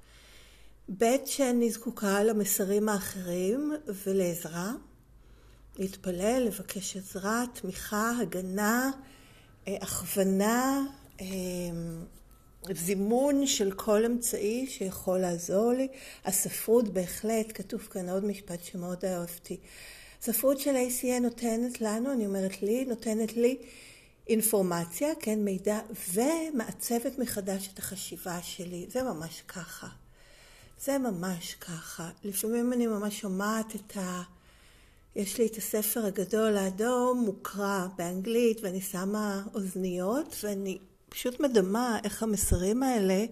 ב' 0.88 1.16
שאני 1.24 1.70
זקוקה 1.70 2.22
למסרים 2.22 2.88
האחרים 2.88 3.72
ולעזרה. 4.06 4.72
להתפלל, 5.78 6.42
לבקש 6.46 6.96
עזרה, 6.96 7.44
תמיכה, 7.52 8.12
הגנה, 8.20 8.90
אה, 9.68 9.76
הכוונה, 9.80 10.86
אה, 11.20 11.26
זימון 12.74 13.46
של 13.46 13.72
כל 13.72 14.04
אמצעי 14.04 14.66
שיכול 14.66 15.18
לעזור 15.18 15.72
לי. 15.72 15.88
הספרות 16.24 16.88
בהחלט, 16.88 17.46
כתוב 17.54 17.80
כאן 17.80 18.08
עוד 18.08 18.24
משפט 18.24 18.64
שמאוד 18.64 19.04
אהבתי. 19.04 19.56
הספרות 20.22 20.58
של 20.60 20.74
ACA 20.76 21.20
נותנת 21.20 21.80
לנו, 21.80 22.12
אני 22.12 22.26
אומרת 22.26 22.62
לי, 22.62 22.84
נותנת 22.84 23.36
לי 23.36 23.58
אינפורמציה, 24.28 25.08
כן, 25.20 25.44
מידע, 25.44 25.80
ומעצבת 26.12 27.18
מחדש 27.18 27.68
את 27.74 27.78
החשיבה 27.78 28.42
שלי. 28.42 28.86
זה 28.88 29.02
ממש 29.02 29.42
ככה. 29.48 30.05
זה 30.84 30.98
ממש 30.98 31.54
ככה. 31.54 32.10
לפעמים 32.24 32.72
אני 32.72 32.86
ממש 32.86 33.20
שומעת 33.20 33.74
את 33.76 33.96
ה... 33.96 34.22
יש 35.16 35.38
לי 35.38 35.46
את 35.46 35.56
הספר 35.56 36.06
הגדול 36.06 36.56
האדום, 36.56 37.22
מוקרא 37.26 37.86
באנגלית, 37.98 38.60
ואני 38.62 38.80
שמה 38.80 39.42
אוזניות, 39.54 40.36
ואני 40.42 40.78
פשוט 41.08 41.40
מדמה 41.40 41.98
איך 42.04 42.22
המסרים 42.22 42.82
האלה 42.82 43.24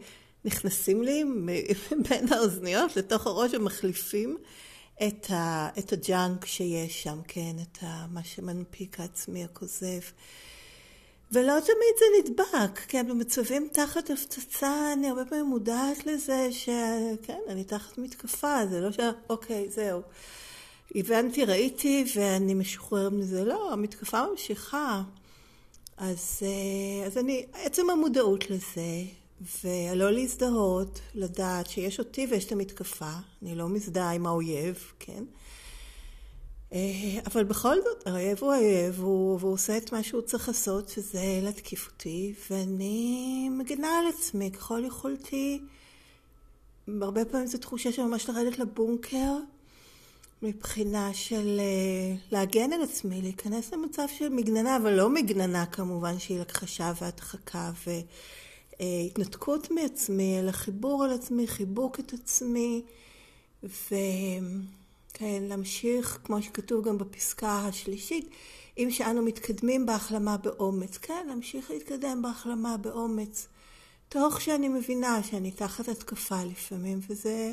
נכנסים 0.44 1.02
לי 1.02 1.24
בין 2.08 2.32
האוזניות 2.32 2.96
לתוך 2.96 3.26
הראש 3.26 3.54
ומחליפים 3.54 4.36
את, 5.06 5.30
ה, 5.30 5.68
את 5.78 5.92
הג'אנק 5.92 6.44
שיש 6.44 7.02
שם, 7.02 7.20
כן, 7.28 7.56
את 7.62 7.78
ה, 7.82 8.06
מה 8.06 8.24
שמנפיק 8.24 9.00
העצמי 9.00 9.44
הכוזב. 9.44 10.00
ולא 11.34 11.60
תמיד 11.60 11.94
זה 11.98 12.04
נדבק, 12.30 12.80
כן, 12.88 13.06
במצבים 13.08 13.68
תחת 13.72 14.10
הפצצה 14.10 14.92
אני 14.92 15.08
הרבה 15.08 15.24
פעמים 15.24 15.44
מודעת 15.44 16.06
לזה 16.06 16.48
שכן, 16.52 17.38
אני 17.48 17.64
תחת 17.64 17.98
מתקפה, 17.98 18.66
זה 18.70 18.80
לא 18.80 18.92
ש... 18.92 18.98
אוקיי, 19.30 19.70
זהו. 19.70 20.02
הבנתי, 20.94 21.44
ראיתי 21.44 22.04
ואני 22.16 22.54
משוחרר 22.54 23.10
מזה. 23.10 23.44
לא, 23.44 23.72
המתקפה 23.72 24.26
ממשיכה. 24.30 25.02
אז, 25.96 26.40
אה, 26.42 27.06
אז 27.06 27.18
אני, 27.18 27.46
עצם 27.52 27.90
המודעות 27.90 28.50
לזה, 28.50 29.02
ולא 29.64 30.12
להזדהות, 30.12 31.00
לדעת 31.14 31.66
שיש 31.70 31.98
אותי 31.98 32.26
ויש 32.30 32.44
את 32.44 32.52
המתקפה, 32.52 33.12
אני 33.42 33.54
לא 33.54 33.68
מזדהה 33.68 34.12
עם 34.12 34.26
האויב, 34.26 34.92
כן? 34.98 35.24
אה, 36.74 37.20
אבל 37.26 37.44
בכל 37.44 37.74
זאת, 37.84 38.06
האויב 38.06 38.38
הוא 38.40 38.52
האויב, 38.52 39.00
והוא, 39.00 39.52
עושה 39.52 39.76
את 39.76 39.92
מה 39.92 40.02
שהוא 40.02 40.22
צריך 40.22 40.48
לעשות, 40.48 40.88
שזה 40.88 41.40
להתקיף 41.42 41.86
אותי, 41.86 42.34
ואני 42.50 43.48
מגנה 43.50 43.98
על 43.98 44.06
עצמי 44.06 44.50
ככל 44.50 44.82
יכולתי. 44.86 45.60
הרבה 47.00 47.24
פעמים 47.24 47.46
זו 47.46 47.58
תחושה 47.58 47.92
של 47.92 48.02
ממש 48.02 48.28
לרדת 48.28 48.58
לבונקר 48.58 49.32
מבחינה 50.42 51.14
של 51.14 51.60
אה, 51.60 52.16
להגן 52.30 52.72
על 52.72 52.82
עצמי, 52.82 53.22
להיכנס 53.22 53.72
למצב 53.72 54.06
של 54.18 54.28
מגננה, 54.28 54.76
אבל 54.76 54.92
לא 54.92 55.10
מגננה 55.10 55.66
כמובן 55.66 56.18
שהיא 56.18 56.40
הכחשה 56.40 56.92
והדחקה 57.00 57.70
והתנתקות 58.80 59.70
מעצמי, 59.70 60.38
אלא 60.38 60.52
חיבור 60.52 61.04
על 61.04 61.12
עצמי, 61.12 61.46
חיבוק 61.46 62.00
את 62.00 62.12
עצמי, 62.12 62.82
וכן, 65.14 65.42
להמשיך, 65.42 66.18
כמו 66.24 66.42
שכתוב 66.42 66.88
גם 66.88 66.98
בפסקה 66.98 67.58
השלישית, 67.68 68.30
אם 68.78 68.88
שאנו 68.90 69.22
מתקדמים 69.22 69.86
בהחלמה 69.86 70.36
באומץ, 70.36 70.96
כן, 70.96 71.26
להמשיך 71.28 71.70
להתקדם 71.70 72.22
בהחלמה 72.22 72.76
באומץ, 72.76 73.48
תוך 74.08 74.40
שאני 74.40 74.68
מבינה 74.68 75.22
שאני 75.22 75.50
תחת 75.50 75.88
התקפה 75.88 76.44
לפעמים, 76.44 77.00
וזה... 77.08 77.52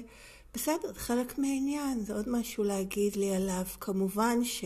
בסדר, 0.54 0.94
חלק 0.94 1.38
מהעניין, 1.38 2.04
זה 2.06 2.14
עוד 2.14 2.30
משהו 2.30 2.64
להגיד 2.64 3.16
לי 3.16 3.36
עליו. 3.36 3.66
כמובן 3.80 4.44
ש... 4.44 4.66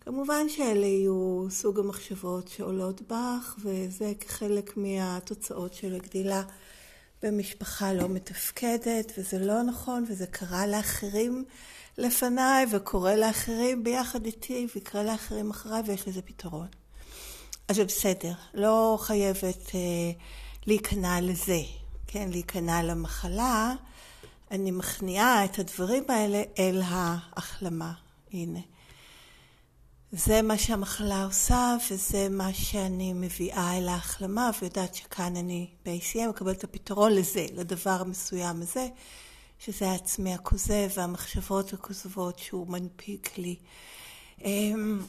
כמובן 0.00 0.48
שאלה 0.48 0.86
יהיו 0.86 1.46
סוג 1.50 1.78
המחשבות 1.78 2.48
שעולות 2.48 3.02
בך, 3.02 3.56
וזה 3.58 4.12
כחלק 4.20 4.76
מהתוצאות 4.76 5.74
של 5.74 5.94
הגדילה 5.94 6.42
במשפחה 7.22 7.92
לא 7.92 8.08
מתפקדת, 8.08 9.12
וזה 9.18 9.38
לא 9.38 9.62
נכון, 9.62 10.04
וזה 10.08 10.26
קרה 10.26 10.66
לאחרים 10.66 11.44
לפניי, 11.98 12.66
וקורה 12.70 13.16
לאחרים 13.16 13.84
ביחד 13.84 14.26
איתי, 14.26 14.66
ויקרה 14.74 15.02
לאחרים 15.02 15.50
אחריי, 15.50 15.82
ויש 15.86 16.08
לזה 16.08 16.22
פתרון. 16.22 16.66
אז 17.68 17.76
זה 17.76 17.84
בסדר, 17.84 18.32
לא 18.54 18.98
חייבת 19.00 19.74
אה, 19.74 20.12
להיכנע 20.66 21.20
לזה, 21.20 21.60
כן, 22.06 22.28
להיכנע 22.30 22.82
למחלה. 22.82 23.74
אני 24.50 24.70
מכניעה 24.70 25.44
את 25.44 25.58
הדברים 25.58 26.04
האלה 26.08 26.42
אל 26.58 26.82
ההחלמה. 26.84 27.92
הנה. 28.32 28.60
זה 30.12 30.42
מה 30.42 30.58
שהמחלה 30.58 31.24
עושה, 31.24 31.76
וזה 31.90 32.28
מה 32.30 32.54
שאני 32.54 33.12
מביאה 33.12 33.78
אל 33.78 33.88
ההחלמה, 33.88 34.50
ויודעת 34.60 34.94
שכאן 34.94 35.36
אני 35.36 35.70
ב-ACM 35.84 36.28
מקבלת 36.28 36.58
את 36.58 36.64
הפתרון 36.64 37.12
לזה, 37.12 37.46
לדבר 37.54 37.90
המסוים 38.00 38.62
הזה, 38.62 38.88
שזה 39.64 39.90
העצמי 39.90 40.34
הכוזב 40.34 40.88
והמחשבות 40.96 41.72
הכוזבות 41.72 42.38
שהוא 42.38 42.68
מנפיק 42.68 43.38
לי. 43.38 43.56
אמ, 44.44 45.00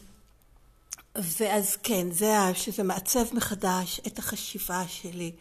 ואז 1.15 1.75
כן, 1.75 2.11
זה 2.11 2.35
שזה 2.53 2.83
מעצב 2.83 3.33
מחדש 3.33 4.01
את 4.07 4.19
החשיבה 4.19 4.83
שלי. 4.87 5.31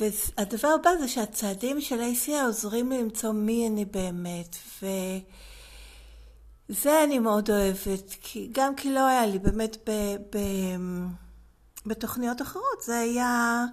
והדבר 0.00 0.68
הבא 0.68 0.90
זה 1.00 1.08
שהצעדים 1.08 1.80
של 1.80 2.00
ACA 2.00 2.32
עוזרים 2.46 2.90
לי 2.90 3.02
למצוא 3.02 3.32
מי 3.32 3.66
אני 3.68 3.84
באמת, 3.84 4.56
וזה 6.68 7.04
אני 7.04 7.18
מאוד 7.18 7.50
אוהבת, 7.50 8.14
כי, 8.22 8.48
גם 8.52 8.74
כי 8.74 8.92
לא 8.92 9.06
היה 9.06 9.26
לי 9.26 9.38
באמת 9.38 9.76
ב, 9.86 9.90
ב, 10.30 10.38
בתוכניות 11.86 12.42
אחרות, 12.42 12.82
זה 12.84 12.98
היה 12.98 13.64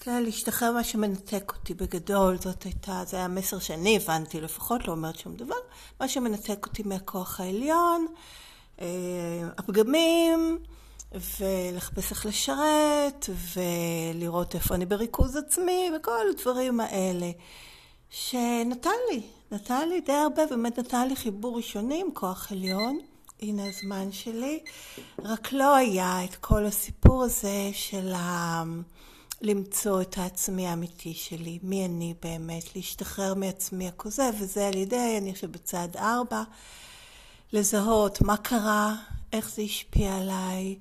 כן, 0.00 0.22
להשתחרר 0.22 0.72
מה 0.72 0.84
שמנתק 0.84 1.52
אותי 1.56 1.74
בגדול, 1.74 2.38
זאת 2.38 2.62
הייתה, 2.62 3.02
זה 3.06 3.16
היה 3.16 3.28
מסר 3.28 3.58
שאני 3.58 3.96
הבנתי, 3.96 4.40
לפחות 4.40 4.88
לא 4.88 4.92
אומרת 4.92 5.18
שום 5.18 5.36
דבר, 5.36 5.54
מה 6.00 6.08
שמנתק 6.08 6.66
אותי 6.66 6.82
מהכוח 6.82 7.40
העליון, 7.40 8.06
אה, 8.80 8.86
הפגמים, 9.58 10.58
ולחפש 11.12 12.10
איך 12.10 12.26
לשרת, 12.26 13.28
ולראות 13.54 14.54
איפה 14.54 14.74
אני 14.74 14.86
בריכוז 14.86 15.36
עצמי, 15.36 15.90
וכל 15.96 16.26
הדברים 16.30 16.80
האלה. 16.80 17.30
שנתן 18.10 18.90
לי, 19.10 19.22
נתן 19.52 19.88
לי 19.88 20.00
די 20.00 20.12
הרבה, 20.12 20.46
באמת 20.46 20.78
נתן 20.78 21.08
לי 21.08 21.16
חיבור 21.16 21.56
ראשוני 21.56 22.00
עם 22.00 22.08
כוח 22.14 22.52
עליון. 22.52 22.98
הנה 23.42 23.62
הזמן 23.68 24.12
שלי. 24.12 24.60
רק 25.24 25.52
לא 25.52 25.74
היה 25.74 26.24
את 26.24 26.34
כל 26.34 26.66
הסיפור 26.66 27.24
הזה 27.24 27.70
של 27.72 28.12
ה... 28.14 28.62
למצוא 29.40 30.02
את 30.02 30.18
העצמי 30.18 30.66
האמיתי 30.66 31.14
שלי, 31.14 31.58
מי 31.62 31.84
אני 31.84 32.14
באמת, 32.22 32.76
להשתחרר 32.76 33.34
מעצמי 33.34 33.88
הכוזב, 33.88 34.32
וזה 34.40 34.68
על 34.68 34.76
ידי, 34.76 35.18
אני 35.18 35.34
חושבת 35.34 35.50
בצעד 35.50 35.96
ארבע, 35.96 36.42
לזהות 37.52 38.22
מה 38.22 38.36
קרה, 38.36 38.94
איך 39.32 39.50
זה 39.50 39.62
השפיע 39.62 40.16
עליי, 40.16 40.78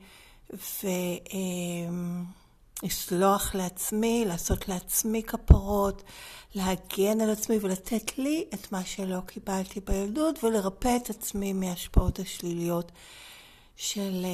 ולסלוח 2.84 3.56
לעצמי, 3.56 4.26
לעשות 4.28 4.68
לעצמי 4.68 5.24
כפרות, 5.24 6.04
להגן 6.56 7.22
על 7.22 7.30
עצמי 7.30 7.58
ולתת 7.62 8.18
לי 8.18 8.46
את 8.54 8.72
מה 8.72 8.86
שלא 8.86 9.20
קיבלתי 9.20 9.80
בילדות, 9.80 10.44
ולרפא 10.44 10.98
את 11.04 11.10
עצמי 11.10 11.54
מההשפעות 11.54 12.20
השליליות 12.20 12.92
של 13.76 14.26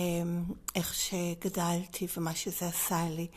איך 0.75 0.93
שגדלתי 0.93 2.07
ומה 2.17 2.35
שזה 2.35 2.67
עשה 2.67 3.09
לי. 3.09 3.27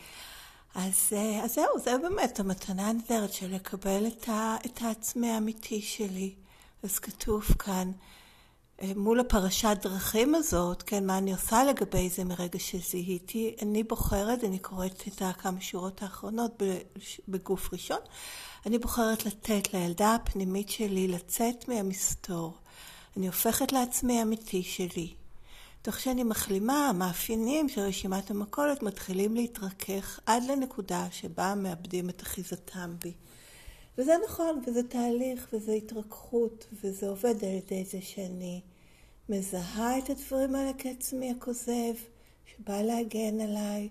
אז, 0.75 1.13
אז 1.43 1.53
זהו, 1.53 1.79
זה 1.83 1.97
באמת 1.97 2.39
המתנה 2.39 2.87
הנדרת 2.87 3.33
של 3.33 3.55
לקבל 3.55 4.07
את, 4.07 4.29
ה, 4.29 4.55
את 4.65 4.81
העצמי 4.81 5.29
האמיתי 5.29 5.81
שלי. 5.81 6.33
אז 6.83 6.99
כתוב 6.99 7.43
כאן, 7.43 7.91
אה, 8.81 8.91
מול 8.95 9.19
הפרשת 9.19 9.77
דרכים 9.81 10.35
הזאת, 10.35 10.83
כן, 10.83 11.05
מה 11.05 11.17
אני 11.17 11.31
עושה 11.31 11.63
לגבי 11.63 12.09
זה 12.09 12.23
מרגע 12.23 12.59
שזיהיתי, 12.59 13.55
אני 13.61 13.83
בוחרת, 13.83 14.43
אני 14.43 14.59
קוראת 14.59 15.03
את 15.07 15.21
הכמה 15.21 15.61
שורות 15.61 16.03
האחרונות 16.03 16.63
בגוף 17.27 17.73
ראשון, 17.73 17.99
אני 18.65 18.77
בוחרת 18.77 19.25
לתת 19.25 19.73
לילדה 19.73 20.15
הפנימית 20.15 20.69
שלי 20.69 21.07
לצאת 21.07 21.67
מהמסתור. 21.67 22.53
אני 23.17 23.27
הופכת 23.27 23.71
לעצמי 23.71 24.19
האמיתי 24.19 24.63
שלי. 24.63 25.13
תוך 25.85 25.99
שאני 25.99 26.23
מחלימה, 26.23 26.89
המאפיינים 26.89 27.69
של 27.69 27.81
רשימת 27.81 28.31
המכולת 28.31 28.83
מתחילים 28.83 29.35
להתרכך 29.35 30.19
עד 30.25 30.43
לנקודה 30.43 31.07
שבה 31.11 31.55
מאבדים 31.55 32.09
את 32.09 32.21
אחיזתם 32.21 32.95
בי. 32.99 33.13
וזה 33.97 34.13
נכון, 34.25 34.61
וזה 34.67 34.83
תהליך, 34.83 35.47
וזה 35.53 35.71
התרככות, 35.71 36.67
וזה 36.83 37.09
עובד 37.09 37.43
על 37.43 37.49
ידי 37.49 37.85
זה 37.85 38.01
שאני 38.01 38.61
מזהה 39.29 39.97
את 39.97 40.09
הדברים 40.09 40.55
האלה 40.55 40.71
כעצמי 40.77 41.31
הכוזב, 41.31 41.93
שבא 42.45 42.81
להגן 42.81 43.39
עליי, 43.39 43.89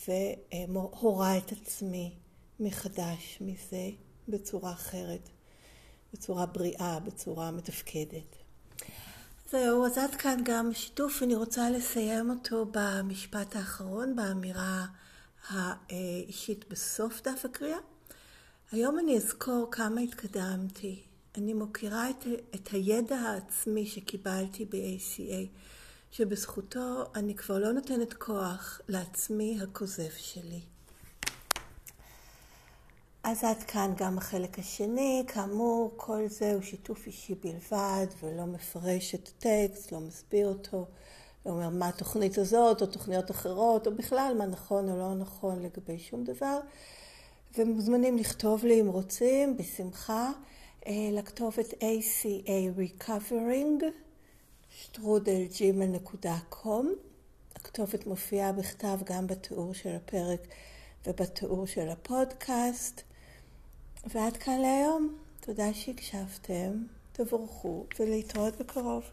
והורה 0.00 1.38
את 1.38 1.52
עצמי 1.52 2.14
מחדש 2.60 3.38
מזה 3.40 3.90
בצורה 4.28 4.72
אחרת, 4.72 5.28
בצורה 6.12 6.46
בריאה, 6.46 7.00
בצורה 7.00 7.50
מתפקדת. 7.50 8.43
זהו, 9.50 9.86
אז 9.86 9.98
עד 9.98 10.14
כאן 10.14 10.40
גם 10.44 10.72
שיתוף, 10.72 11.22
אני 11.22 11.34
רוצה 11.34 11.70
לסיים 11.70 12.30
אותו 12.30 12.66
במשפט 12.70 13.56
האחרון, 13.56 14.16
באמירה 14.16 14.86
האישית 15.48 16.64
בסוף 16.68 17.22
דף 17.22 17.44
הקריאה. 17.44 17.78
היום 18.72 18.98
אני 18.98 19.16
אזכור 19.16 19.68
כמה 19.70 20.00
התקדמתי. 20.00 21.02
אני 21.36 21.54
מוקירה 21.54 22.10
את, 22.10 22.26
את 22.54 22.68
הידע 22.68 23.16
העצמי 23.16 23.86
שקיבלתי 23.86 24.64
ב-ACA, 24.64 25.58
שבזכותו 26.10 27.04
אני 27.14 27.34
כבר 27.34 27.58
לא 27.58 27.72
נותנת 27.72 28.14
כוח 28.14 28.80
לעצמי 28.88 29.58
הכוזב 29.62 30.10
שלי. 30.16 30.60
אז 33.24 33.44
עד 33.44 33.62
כאן 33.62 33.92
גם 33.96 34.18
החלק 34.18 34.58
השני, 34.58 35.24
כאמור 35.26 35.92
כל 35.96 36.28
זה 36.28 36.54
הוא 36.54 36.62
שיתוף 36.62 37.06
אישי 37.06 37.34
בלבד 37.34 38.06
ולא 38.22 38.44
מפרש 38.44 39.14
את 39.14 39.28
הטקסט, 39.28 39.92
לא 39.92 40.00
מסביר 40.00 40.48
אותו, 40.48 40.86
לא 41.46 41.50
אומר 41.50 41.68
מה 41.68 41.88
התוכנית 41.88 42.38
הזאת 42.38 42.82
או 42.82 42.86
תוכניות 42.86 43.30
אחרות 43.30 43.86
או 43.86 43.94
בכלל 43.94 44.34
מה 44.38 44.46
נכון 44.46 44.90
או 44.90 44.96
לא 44.96 45.14
נכון 45.14 45.62
לגבי 45.62 45.98
שום 45.98 46.24
דבר 46.24 46.58
ומוזמנים 47.58 48.18
לכתוב 48.18 48.64
לי 48.64 48.80
אם 48.80 48.88
רוצים, 48.88 49.56
בשמחה, 49.56 50.30
אה, 50.86 51.08
לכתובת 51.12 51.72
ACA 51.72 52.78
Recovering, 52.78 53.84
שטרודלג'ימל.com. 54.70 56.86
הכתובת 57.56 58.06
מופיעה 58.06 58.52
בכתב 58.52 58.98
גם 59.04 59.26
בתיאור 59.26 59.74
של 59.74 59.96
הפרק 59.96 60.40
ובתיאור 61.06 61.66
של 61.66 61.88
הפודקאסט. 61.88 63.02
ועד 64.06 64.36
כאן 64.36 64.60
להיום. 64.60 65.14
תודה 65.40 65.74
שהקשבתם, 65.74 66.72
תבורכו 67.12 67.86
ולהתראות 67.98 68.56
בקרוב. 68.60 69.04